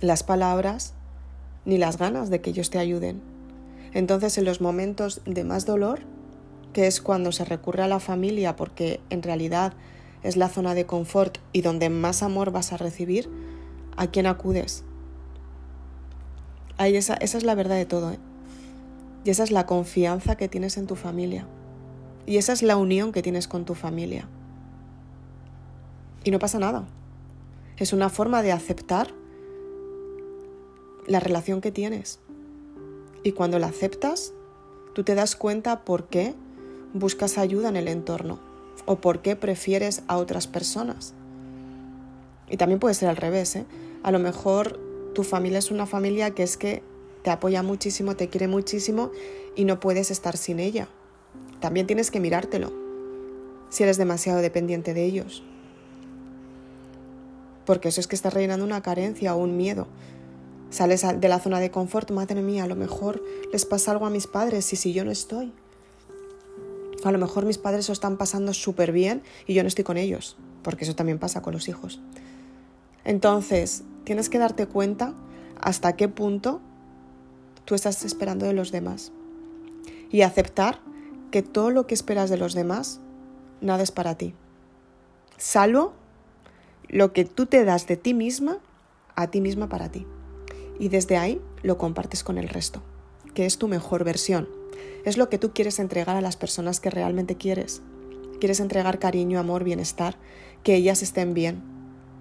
las 0.00 0.22
palabras, 0.22 0.94
ni 1.66 1.76
las 1.76 1.98
ganas 1.98 2.30
de 2.30 2.40
que 2.40 2.50
ellos 2.50 2.70
te 2.70 2.78
ayuden. 2.78 3.20
Entonces 3.92 4.38
en 4.38 4.46
los 4.46 4.62
momentos 4.62 5.20
de 5.26 5.44
más 5.44 5.66
dolor, 5.66 6.00
que 6.72 6.86
es 6.86 7.02
cuando 7.02 7.32
se 7.32 7.44
recurre 7.44 7.82
a 7.82 7.88
la 7.88 8.00
familia 8.00 8.56
porque 8.56 9.00
en 9.10 9.22
realidad 9.22 9.74
es 10.22 10.36
la 10.36 10.48
zona 10.48 10.74
de 10.74 10.86
confort 10.86 11.38
y 11.52 11.62
donde 11.62 11.90
más 11.90 12.22
amor 12.22 12.50
vas 12.50 12.72
a 12.72 12.76
recibir, 12.76 13.30
¿a 13.96 14.08
quién 14.08 14.26
acudes? 14.26 14.84
Ahí 16.78 16.96
esa, 16.96 17.14
es 17.14 17.42
la 17.44 17.54
verdad 17.54 17.76
de 17.76 17.86
todo. 17.86 18.12
¿eh? 18.12 18.18
Y 19.24 19.30
esa 19.30 19.44
es 19.44 19.50
la 19.50 19.66
confianza 19.66 20.36
que 20.36 20.48
tienes 20.48 20.76
en 20.76 20.86
tu 20.86 20.96
familia. 20.96 21.46
Y 22.26 22.38
esa 22.38 22.52
es 22.52 22.62
la 22.62 22.76
unión 22.76 23.12
que 23.12 23.22
tienes 23.22 23.48
con 23.48 23.64
tu 23.64 23.74
familia. 23.74 24.28
Y 26.24 26.30
no 26.30 26.38
pasa 26.38 26.58
nada. 26.58 26.86
Es 27.76 27.92
una 27.92 28.08
forma 28.08 28.42
de 28.42 28.52
aceptar 28.52 29.12
la 31.06 31.20
relación 31.20 31.60
que 31.60 31.70
tienes. 31.70 32.18
Y 33.22 33.32
cuando 33.32 33.58
la 33.58 33.68
aceptas, 33.68 34.32
tú 34.94 35.04
te 35.04 35.14
das 35.14 35.36
cuenta 35.36 35.84
por 35.84 36.08
qué 36.08 36.34
buscas 36.94 37.38
ayuda 37.38 37.68
en 37.68 37.76
el 37.76 37.88
entorno 37.88 38.45
o 38.86 38.96
por 38.96 39.20
qué 39.20 39.36
prefieres 39.36 40.02
a 40.08 40.16
otras 40.16 40.46
personas. 40.46 41.14
Y 42.48 42.56
también 42.56 42.80
puede 42.80 42.94
ser 42.94 43.08
al 43.08 43.16
revés. 43.16 43.56
¿eh? 43.56 43.66
A 44.02 44.10
lo 44.10 44.18
mejor 44.18 44.80
tu 45.14 45.24
familia 45.24 45.58
es 45.58 45.70
una 45.70 45.86
familia 45.86 46.30
que 46.30 46.42
es 46.42 46.56
que 46.56 46.82
te 47.22 47.30
apoya 47.30 47.62
muchísimo, 47.62 48.16
te 48.16 48.28
quiere 48.28 48.48
muchísimo 48.48 49.10
y 49.54 49.64
no 49.64 49.80
puedes 49.80 50.10
estar 50.10 50.36
sin 50.36 50.60
ella. 50.60 50.88
También 51.60 51.86
tienes 51.86 52.10
que 52.10 52.20
mirártelo 52.20 52.72
si 53.68 53.82
eres 53.82 53.98
demasiado 53.98 54.40
dependiente 54.40 54.94
de 54.94 55.04
ellos. 55.04 55.42
Porque 57.64 57.88
eso 57.88 58.00
es 58.00 58.06
que 58.06 58.14
estás 58.14 58.32
rellenando 58.32 58.64
una 58.64 58.80
carencia 58.80 59.34
o 59.34 59.38
un 59.38 59.56
miedo 59.56 59.88
Sales 60.70 61.06
de 61.20 61.28
la 61.28 61.38
zona 61.38 61.60
de 61.60 61.70
confort, 61.70 62.10
madre 62.10 62.42
mía, 62.42 62.64
a 62.64 62.66
lo 62.66 62.76
mejor 62.76 63.22
les 63.52 63.64
pasa 63.64 63.92
algo 63.92 64.06
a 64.06 64.10
mis 64.10 64.26
padres 64.26 64.72
y 64.72 64.76
si 64.76 64.92
yo 64.92 65.04
no 65.04 65.10
estoy. 65.10 65.52
A 67.06 67.12
lo 67.12 67.18
mejor 67.18 67.44
mis 67.44 67.56
padres 67.56 67.88
lo 67.88 67.92
están 67.92 68.16
pasando 68.16 68.52
súper 68.52 68.90
bien 68.90 69.22
y 69.46 69.54
yo 69.54 69.62
no 69.62 69.68
estoy 69.68 69.84
con 69.84 69.96
ellos, 69.96 70.36
porque 70.62 70.82
eso 70.82 70.96
también 70.96 71.20
pasa 71.20 71.40
con 71.40 71.52
los 71.52 71.68
hijos. 71.68 72.00
Entonces, 73.04 73.84
tienes 74.02 74.28
que 74.28 74.40
darte 74.40 74.66
cuenta 74.66 75.14
hasta 75.60 75.94
qué 75.94 76.08
punto 76.08 76.60
tú 77.64 77.76
estás 77.76 78.04
esperando 78.04 78.44
de 78.44 78.54
los 78.54 78.72
demás 78.72 79.12
y 80.10 80.22
aceptar 80.22 80.80
que 81.30 81.42
todo 81.42 81.70
lo 81.70 81.86
que 81.86 81.94
esperas 81.94 82.28
de 82.28 82.38
los 82.38 82.54
demás, 82.54 82.98
nada 83.60 83.84
es 83.84 83.92
para 83.92 84.16
ti. 84.16 84.34
Salvo 85.36 85.92
lo 86.88 87.12
que 87.12 87.24
tú 87.24 87.46
te 87.46 87.64
das 87.64 87.86
de 87.86 87.96
ti 87.96 88.14
misma 88.14 88.58
a 89.14 89.30
ti 89.30 89.40
misma 89.40 89.68
para 89.68 89.92
ti 89.92 90.08
y 90.80 90.88
desde 90.88 91.18
ahí 91.18 91.40
lo 91.62 91.78
compartes 91.78 92.24
con 92.24 92.36
el 92.36 92.48
resto, 92.48 92.82
que 93.32 93.46
es 93.46 93.58
tu 93.58 93.68
mejor 93.68 94.02
versión. 94.02 94.48
Es 95.04 95.16
lo 95.16 95.28
que 95.28 95.38
tú 95.38 95.52
quieres 95.52 95.78
entregar 95.78 96.16
a 96.16 96.20
las 96.20 96.36
personas 96.36 96.80
que 96.80 96.90
realmente 96.90 97.36
quieres. 97.36 97.82
Quieres 98.40 98.60
entregar 98.60 98.98
cariño, 98.98 99.38
amor, 99.38 99.64
bienestar, 99.64 100.16
que 100.62 100.74
ellas 100.74 101.02
estén 101.02 101.32
bien, 101.32 101.62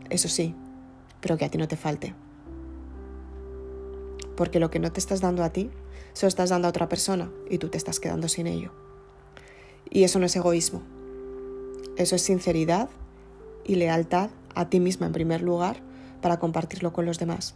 eso 0.10 0.28
sí, 0.28 0.56
pero 1.20 1.38
que 1.38 1.46
a 1.46 1.50
ti 1.50 1.58
no 1.58 1.68
te 1.68 1.78
falte. 1.78 2.14
Porque 4.38 4.60
lo 4.60 4.70
que 4.70 4.80
no 4.80 4.92
te 4.92 5.00
estás 5.00 5.22
dando 5.22 5.44
a 5.44 5.50
ti, 5.50 5.72
se 6.14 6.26
lo 6.26 6.28
estás 6.28 6.50
dando 6.50 6.68
a 6.68 6.70
otra 6.70 6.88
persona 6.88 7.32
y 7.50 7.58
tú 7.58 7.70
te 7.70 7.78
estás 7.78 8.00
quedando 8.00 8.28
sin 8.28 8.48
ello. 8.48 8.72
Y 9.90 10.04
eso 10.04 10.20
no 10.20 10.26
es 10.26 10.36
egoísmo. 10.36 10.82
Eso 11.98 12.16
es 12.16 12.22
sinceridad 12.22 12.90
y 13.64 13.76
lealtad 13.76 14.30
a 14.54 14.70
ti 14.70 14.80
misma 14.80 15.08
en 15.08 15.14
primer 15.14 15.42
lugar 15.42 15.78
para 16.22 16.40
compartirlo 16.40 16.94
con 16.94 17.06
los 17.06 17.20
demás. 17.20 17.56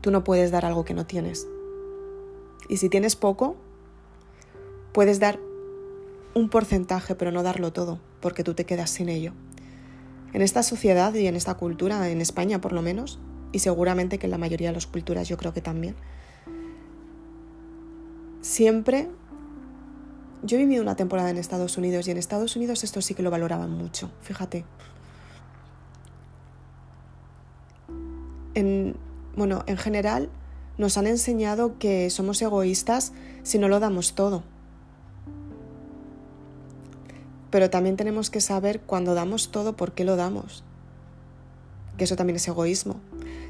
Tú 0.00 0.10
no 0.10 0.24
puedes 0.24 0.50
dar 0.50 0.64
algo 0.64 0.84
que 0.84 0.94
no 0.94 1.06
tienes. 1.06 1.46
Y 2.68 2.78
si 2.78 2.88
tienes 2.88 3.16
poco, 3.16 3.56
puedes 4.92 5.20
dar 5.20 5.38
un 6.34 6.48
porcentaje, 6.48 7.14
pero 7.14 7.32
no 7.32 7.42
darlo 7.42 7.72
todo, 7.72 7.98
porque 8.20 8.44
tú 8.44 8.54
te 8.54 8.66
quedas 8.66 8.90
sin 8.90 9.08
ello. 9.08 9.32
En 10.32 10.42
esta 10.42 10.62
sociedad 10.62 11.14
y 11.14 11.26
en 11.26 11.36
esta 11.36 11.54
cultura, 11.54 12.10
en 12.10 12.20
España 12.20 12.60
por 12.60 12.72
lo 12.72 12.82
menos, 12.82 13.18
y 13.52 13.60
seguramente 13.60 14.18
que 14.18 14.26
en 14.26 14.32
la 14.32 14.38
mayoría 14.38 14.68
de 14.68 14.74
las 14.74 14.86
culturas 14.86 15.28
yo 15.28 15.36
creo 15.36 15.52
que 15.52 15.62
también, 15.62 15.94
siempre 18.42 19.08
yo 20.42 20.56
he 20.56 20.60
vivido 20.60 20.82
una 20.82 20.96
temporada 20.96 21.30
en 21.30 21.38
Estados 21.38 21.76
Unidos 21.76 22.06
y 22.06 22.10
en 22.10 22.18
Estados 22.18 22.54
Unidos 22.56 22.84
esto 22.84 23.00
sí 23.00 23.14
que 23.14 23.22
lo 23.22 23.30
valoraban 23.30 23.70
mucho, 23.70 24.10
fíjate. 24.20 24.64
En, 28.54 28.96
bueno, 29.36 29.64
en 29.66 29.76
general 29.76 30.30
nos 30.78 30.98
han 30.98 31.06
enseñado 31.06 31.78
que 31.78 32.10
somos 32.10 32.40
egoístas 32.42 33.12
si 33.42 33.58
no 33.58 33.68
lo 33.68 33.80
damos 33.80 34.14
todo. 34.14 34.42
Pero 37.50 37.70
también 37.70 37.96
tenemos 37.96 38.30
que 38.30 38.40
saber 38.40 38.80
cuando 38.80 39.14
damos 39.14 39.50
todo 39.50 39.76
por 39.76 39.92
qué 39.92 40.04
lo 40.04 40.16
damos. 40.16 40.64
Que 41.96 42.04
eso 42.04 42.16
también 42.16 42.36
es 42.36 42.48
egoísmo. 42.48 42.96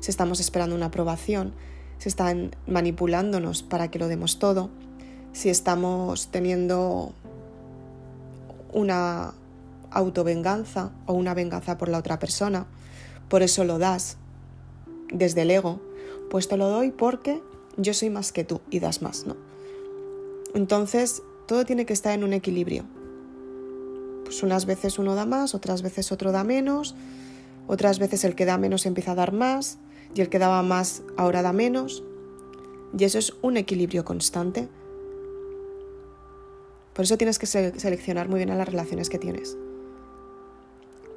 Si 0.01 0.11
estamos 0.11 0.39
esperando 0.39 0.77
una 0.77 0.87
aprobación, 0.87 1.53
si 1.99 2.09
están 2.09 2.55
manipulándonos 2.67 3.63
para 3.63 3.91
que 3.91 3.99
lo 3.99 4.09
demos 4.09 4.39
todo, 4.39 4.71
si 5.33 5.49
estamos 5.49 6.29
teniendo 6.29 7.13
una 8.73 9.33
autovenganza 9.91 10.91
o 11.07 11.15
una 11.15 11.35
venganza 11.35 11.79
por 11.79 11.89
la 11.89 11.99
otra 11.99 12.19
persona, 12.19 12.67
por 13.29 13.43
eso 13.43 13.65
lo 13.65 13.79
das 13.79 14.19
desde 15.13 15.43
el 15.43 15.51
ego, 15.51 15.81
pues 16.31 16.49
te 16.49 16.57
lo 16.57 16.69
doy 16.69 16.91
porque 16.91 17.43
yo 17.77 17.95
soy 17.95 18.11
más 18.11 18.33
que 18.33 18.45
tú 18.45 18.61
y 18.71 18.81
das 18.81 19.03
más, 19.03 19.27
¿no? 19.27 19.37
Entonces, 20.55 21.23
todo 21.47 21.65
tiene 21.65 21.87
que 21.87 21.93
estar 21.93 22.13
en 22.15 22.25
un 22.25 22.33
equilibrio. 22.33 22.85
Pues 24.25 24.43
unas 24.43 24.67
veces 24.67 24.99
uno 24.99 25.15
da 25.15 25.27
más, 25.27 25.55
otras 25.55 25.83
veces 25.83 26.11
otro 26.11 26.33
da 26.33 26.45
menos, 26.45 26.95
otras 27.67 27.99
veces 27.99 28.25
el 28.25 28.35
que 28.35 28.45
da 28.45 28.59
menos 28.59 28.87
empieza 28.87 29.13
a 29.13 29.15
dar 29.15 29.33
más 29.33 29.79
y 30.15 30.21
el 30.21 30.29
que 30.29 30.39
daba 30.39 30.63
más 30.63 31.03
ahora 31.17 31.43
da 31.43 31.53
menos. 31.53 32.03
Y 32.99 33.05
eso 33.05 33.19
es 33.19 33.35
un 33.43 33.57
equilibrio 33.57 34.05
constante. 34.05 34.69
Por 36.95 37.05
eso 37.05 37.19
tienes 37.19 37.39
que 37.39 37.47
seleccionar 37.47 38.29
muy 38.29 38.39
bien 38.39 38.51
a 38.51 38.57
las 38.57 38.69
relaciones 38.69 39.11
que 39.11 39.19
tienes. 39.19 39.57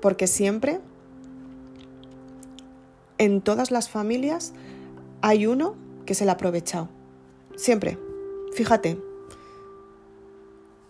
Porque 0.01 0.27
siempre, 0.27 0.81
en 3.17 3.41
todas 3.41 3.71
las 3.71 3.89
familias, 3.89 4.53
hay 5.21 5.45
uno 5.47 5.75
que 6.05 6.15
se 6.15 6.25
le 6.25 6.31
ha 6.31 6.33
aprovechado. 6.33 6.89
Siempre. 7.55 7.97
Fíjate, 8.53 8.99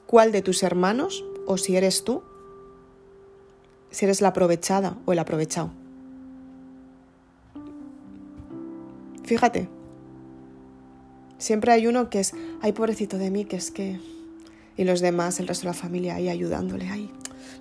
¿cuál 0.07 0.31
de 0.31 0.41
tus 0.41 0.63
hermanos, 0.63 1.25
o 1.45 1.57
si 1.57 1.75
eres 1.75 2.03
tú, 2.03 2.23
si 3.91 4.05
eres 4.05 4.21
la 4.21 4.29
aprovechada 4.29 4.97
o 5.05 5.13
el 5.13 5.19
aprovechado? 5.19 5.71
Fíjate, 9.23 9.67
siempre 11.37 11.71
hay 11.71 11.85
uno 11.85 12.09
que 12.09 12.19
es, 12.19 12.33
ay 12.61 12.71
pobrecito 12.71 13.17
de 13.17 13.29
mí, 13.29 13.45
que 13.45 13.57
es 13.57 13.71
que... 13.71 13.99
Y 14.77 14.85
los 14.85 15.01
demás, 15.01 15.39
el 15.39 15.47
resto 15.47 15.63
de 15.63 15.69
la 15.69 15.73
familia 15.73 16.15
ahí 16.15 16.29
ayudándole, 16.29 16.87
ay, 16.87 17.11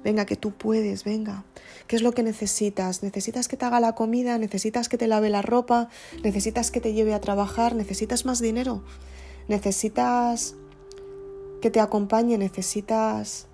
venga, 0.04 0.26
que 0.26 0.36
tú 0.36 0.52
puedes, 0.52 1.04
venga. 1.04 1.44
¿Qué 1.86 1.96
es 1.96 2.02
lo 2.02 2.12
que 2.12 2.22
necesitas? 2.22 3.02
¿Necesitas 3.02 3.48
que 3.48 3.56
te 3.56 3.64
haga 3.64 3.80
la 3.80 3.94
comida? 3.94 4.38
¿Necesitas 4.38 4.88
que 4.88 4.98
te 4.98 5.06
lave 5.06 5.30
la 5.30 5.42
ropa? 5.42 5.88
¿Necesitas 6.22 6.70
que 6.70 6.80
te 6.80 6.92
lleve 6.92 7.14
a 7.14 7.20
trabajar? 7.20 7.74
¿Necesitas 7.74 8.24
más 8.24 8.40
dinero? 8.40 8.82
¿Necesitas 9.48 10.54
que 11.60 11.70
te 11.70 11.80
acompañe? 11.80 12.38
¿Necesitas... 12.38 13.46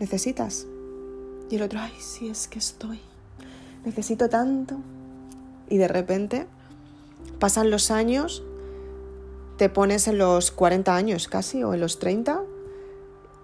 ¿Necesitas? 0.00 0.66
Y 1.50 1.56
el 1.56 1.62
otro, 1.62 1.80
ay, 1.80 1.92
sí, 1.98 2.28
es 2.28 2.48
que 2.48 2.58
estoy. 2.58 3.00
Necesito 3.84 4.28
tanto. 4.28 4.78
Y 5.68 5.76
de 5.76 5.88
repente 5.88 6.46
pasan 7.38 7.70
los 7.70 7.90
años, 7.90 8.42
te 9.56 9.68
pones 9.68 10.08
en 10.08 10.18
los 10.18 10.50
40 10.50 10.94
años 10.94 11.28
casi 11.28 11.62
o 11.62 11.74
en 11.74 11.80
los 11.80 11.98
30 11.98 12.42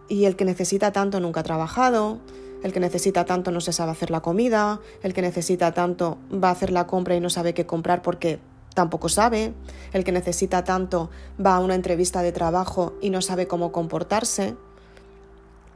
y 0.08 0.24
el 0.24 0.36
que 0.36 0.44
necesita 0.44 0.92
tanto 0.92 1.20
nunca 1.20 1.40
ha 1.40 1.44
trabajado, 1.44 2.18
el 2.62 2.72
que 2.72 2.80
necesita 2.80 3.24
tanto 3.24 3.50
no 3.50 3.60
se 3.60 3.72
sabe 3.72 3.92
hacer 3.92 4.10
la 4.10 4.20
comida, 4.20 4.80
el 5.02 5.12
que 5.12 5.22
necesita 5.22 5.72
tanto 5.72 6.18
va 6.32 6.48
a 6.48 6.52
hacer 6.52 6.70
la 6.70 6.86
compra 6.86 7.14
y 7.14 7.20
no 7.20 7.30
sabe 7.30 7.54
qué 7.54 7.66
comprar 7.66 8.02
porque 8.02 8.38
tampoco 8.74 9.08
sabe, 9.08 9.54
el 9.92 10.04
que 10.04 10.12
necesita 10.12 10.64
tanto 10.64 11.10
va 11.44 11.56
a 11.56 11.60
una 11.60 11.74
entrevista 11.74 12.22
de 12.22 12.32
trabajo 12.32 12.94
y 13.00 13.10
no 13.10 13.22
sabe 13.22 13.46
cómo 13.46 13.72
comportarse, 13.72 14.54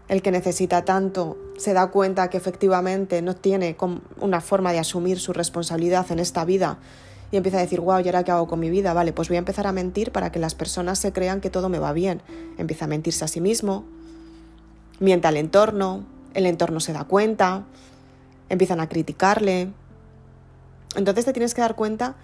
el 0.08 0.22
que 0.22 0.32
necesita 0.32 0.84
tanto 0.84 1.38
se 1.56 1.72
da 1.72 1.86
cuenta 1.90 2.28
que 2.30 2.36
efectivamente 2.36 3.22
no 3.22 3.36
tiene 3.36 3.76
una 4.20 4.40
forma 4.40 4.72
de 4.72 4.80
asumir 4.80 5.20
su 5.20 5.32
responsabilidad 5.32 6.10
en 6.10 6.18
esta 6.18 6.44
vida 6.44 6.78
y 7.30 7.36
empieza 7.36 7.58
a 7.58 7.60
decir, 7.60 7.80
wow, 7.80 8.00
¿y 8.00 8.06
ahora 8.06 8.24
qué 8.24 8.32
hago 8.32 8.48
con 8.48 8.58
mi 8.58 8.70
vida? 8.70 8.92
Vale, 8.92 9.12
pues 9.12 9.28
voy 9.28 9.36
a 9.36 9.38
empezar 9.38 9.66
a 9.66 9.72
mentir 9.72 10.10
para 10.10 10.32
que 10.32 10.40
las 10.40 10.54
personas 10.54 10.98
se 10.98 11.12
crean 11.12 11.40
que 11.40 11.48
todo 11.48 11.68
me 11.68 11.78
va 11.78 11.92
bien. 11.92 12.22
Empieza 12.58 12.86
a 12.86 12.88
mentirse 12.88 13.24
a 13.24 13.28
sí 13.28 13.40
mismo, 13.40 13.84
miente 15.00 15.26
al 15.26 15.36
entorno, 15.36 16.04
el 16.34 16.46
entorno 16.46 16.78
se 16.78 16.92
da 16.92 17.04
cuenta, 17.04 17.64
empiezan 18.48 18.80
a 18.80 18.88
criticarle. 18.88 19.72
Entonces 20.94 21.24
te 21.24 21.32
tienes 21.32 21.54
que 21.54 21.62
dar 21.62 21.74
cuenta 21.74 22.14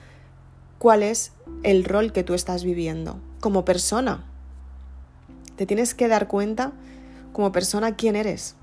cuál 0.78 1.02
es 1.02 1.32
el 1.62 1.84
rol 1.84 2.12
que 2.12 2.22
tú 2.22 2.34
estás 2.34 2.62
viviendo 2.62 3.18
como 3.40 3.64
persona. 3.64 4.24
Te 5.56 5.66
tienes 5.66 5.94
que 5.94 6.06
dar 6.06 6.28
cuenta 6.28 6.72
como 7.32 7.50
persona 7.50 7.96
quién 7.96 8.14
eres 8.14 8.54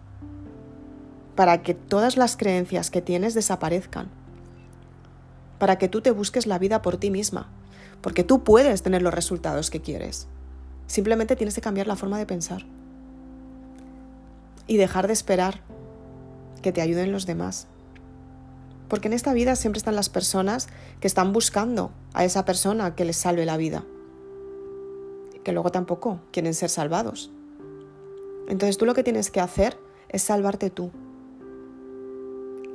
para 1.36 1.64
que 1.64 1.74
todas 1.74 2.16
las 2.16 2.38
creencias 2.38 2.92
que 2.92 3.02
tienes 3.02 3.34
desaparezcan. 3.34 4.08
Para 5.58 5.78
que 5.78 5.88
tú 5.88 6.02
te 6.02 6.12
busques 6.12 6.46
la 6.46 6.60
vida 6.60 6.84
por 6.84 6.98
ti 6.98 7.10
misma. 7.10 7.50
Porque 8.02 8.24
tú 8.24 8.44
puedes 8.44 8.84
tener 8.84 9.02
los 9.02 9.14
resultados 9.14 9.72
que 9.72 9.82
quieres. 9.82 10.28
Simplemente 10.86 11.36
tienes 11.36 11.56
que 11.56 11.62
cambiar 11.62 11.88
la 11.88 11.96
forma 11.96 12.20
de 12.20 12.28
pensar 12.28 12.66
y 14.68 14.78
dejar 14.78 15.08
de 15.08 15.14
esperar 15.14 15.62
que 16.62 16.72
te 16.72 16.82
ayuden 16.82 17.12
los 17.12 17.26
demás. 17.26 17.68
Porque 18.88 19.08
en 19.08 19.14
esta 19.14 19.34
vida 19.34 19.56
siempre 19.56 19.78
están 19.78 19.96
las 19.96 20.10
personas 20.10 20.68
que 21.00 21.08
están 21.08 21.34
buscando 21.34 21.92
a 22.14 22.26
esa 22.26 22.46
persona 22.46 22.96
que 22.96 23.06
les 23.06 23.18
salve 23.18 23.46
la 23.46 23.58
vida, 23.58 23.84
que 25.44 25.52
luego 25.52 25.72
tampoco 25.72 26.20
quieren 26.32 26.54
ser 26.54 26.70
salvados. 26.70 27.32
Entonces 28.48 28.78
tú 28.78 28.86
lo 28.86 28.94
que 28.94 29.04
tienes 29.04 29.32
que 29.32 29.40
hacer 29.40 29.78
es 30.10 30.24
salvarte 30.24 30.70
tú 30.70 30.92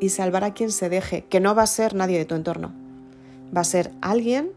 y 0.00 0.10
salvar 0.10 0.44
a 0.44 0.54
quien 0.54 0.70
se 0.70 0.88
deje, 0.88 1.24
que 1.24 1.40
no 1.40 1.54
va 1.54 1.62
a 1.62 1.66
ser 1.66 1.94
nadie 1.94 2.18
de 2.18 2.24
tu 2.24 2.34
entorno, 2.34 2.72
va 3.54 3.62
a 3.62 3.64
ser 3.64 3.92
alguien 4.00 4.52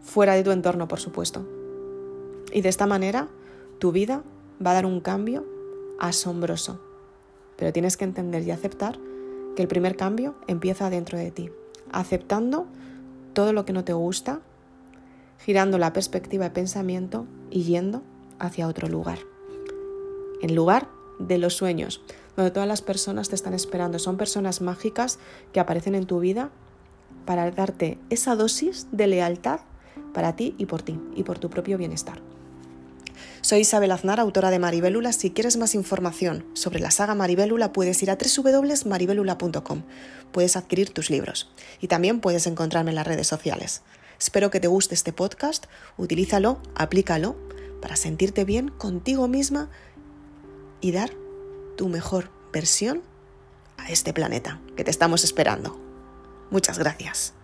fuera 0.00 0.34
de 0.34 0.42
tu 0.42 0.50
entorno, 0.50 0.88
por 0.88 1.00
supuesto. 1.00 1.46
Y 2.52 2.60
de 2.60 2.68
esta 2.68 2.86
manera 2.86 3.28
tu 3.78 3.92
vida 3.92 4.22
va 4.64 4.72
a 4.72 4.74
dar 4.74 4.86
un 4.86 5.00
cambio 5.00 5.51
asombroso. 5.98 6.80
Pero 7.56 7.72
tienes 7.72 7.96
que 7.96 8.04
entender 8.04 8.42
y 8.42 8.50
aceptar 8.50 8.98
que 9.56 9.62
el 9.62 9.68
primer 9.68 9.96
cambio 9.96 10.34
empieza 10.46 10.90
dentro 10.90 11.18
de 11.18 11.30
ti, 11.30 11.50
aceptando 11.90 12.66
todo 13.34 13.52
lo 13.52 13.64
que 13.64 13.72
no 13.72 13.84
te 13.84 13.92
gusta, 13.92 14.40
girando 15.38 15.78
la 15.78 15.92
perspectiva 15.92 16.44
de 16.44 16.50
pensamiento 16.50 17.26
y 17.50 17.64
yendo 17.64 18.02
hacia 18.38 18.68
otro 18.68 18.88
lugar. 18.88 19.18
En 20.40 20.54
lugar 20.54 20.88
de 21.18 21.38
los 21.38 21.54
sueños, 21.54 22.02
donde 22.36 22.50
todas 22.50 22.68
las 22.68 22.82
personas 22.82 23.28
te 23.28 23.34
están 23.34 23.54
esperando. 23.54 23.98
Son 23.98 24.16
personas 24.16 24.60
mágicas 24.60 25.18
que 25.52 25.60
aparecen 25.60 25.94
en 25.94 26.06
tu 26.06 26.20
vida 26.20 26.50
para 27.26 27.50
darte 27.50 27.98
esa 28.10 28.34
dosis 28.34 28.88
de 28.90 29.06
lealtad 29.06 29.60
para 30.12 30.34
ti 30.34 30.54
y 30.58 30.66
por 30.66 30.82
ti 30.82 30.98
y 31.14 31.22
por 31.22 31.38
tu 31.38 31.50
propio 31.50 31.78
bienestar. 31.78 32.31
Soy 33.40 33.60
Isabel 33.60 33.92
Aznar, 33.92 34.20
autora 34.20 34.50
de 34.50 34.58
Maribélula. 34.58 35.12
Si 35.12 35.30
quieres 35.30 35.56
más 35.56 35.74
información 35.74 36.44
sobre 36.54 36.80
la 36.80 36.90
saga 36.90 37.14
Maribélula, 37.14 37.72
puedes 37.72 38.02
ir 38.02 38.10
a 38.10 38.16
www.maribélula.com. 38.16 39.82
Puedes 40.32 40.56
adquirir 40.56 40.90
tus 40.90 41.10
libros 41.10 41.50
y 41.80 41.88
también 41.88 42.20
puedes 42.20 42.46
encontrarme 42.46 42.90
en 42.90 42.96
las 42.96 43.06
redes 43.06 43.26
sociales. 43.26 43.82
Espero 44.18 44.50
que 44.50 44.60
te 44.60 44.68
guste 44.68 44.94
este 44.94 45.12
podcast, 45.12 45.66
utilízalo, 45.96 46.60
aplícalo 46.74 47.36
para 47.80 47.96
sentirte 47.96 48.44
bien 48.44 48.68
contigo 48.68 49.26
misma 49.26 49.68
y 50.80 50.92
dar 50.92 51.10
tu 51.76 51.88
mejor 51.88 52.30
versión 52.52 53.02
a 53.76 53.90
este 53.90 54.12
planeta 54.12 54.60
que 54.76 54.84
te 54.84 54.90
estamos 54.90 55.24
esperando. 55.24 55.78
Muchas 56.50 56.78
gracias. 56.78 57.34